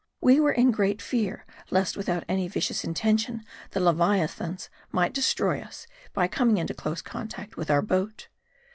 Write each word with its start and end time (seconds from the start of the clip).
M 0.23 0.29
A 0.29 0.31
R 0.31 0.35
D 0.35 0.37
I. 0.37 0.41
147 0.41 0.41
We 0.41 0.41
were 0.41 0.61
in 0.63 0.75
great 0.75 0.99
fear, 0.99 1.45
lest 1.69 1.95
without 1.95 2.23
any 2.27 2.47
vicious 2.47 2.83
inten 2.83 3.19
tion 3.19 3.43
the 3.69 3.79
Leviathans 3.79 4.71
might 4.91 5.13
destroy 5.13 5.61
us, 5.61 5.85
by 6.11 6.27
coming 6.27 6.57
into 6.57 6.73
close 6.73 7.03
contact 7.03 7.55
with 7.55 7.69
our 7.69 7.83
boat. 7.83 8.27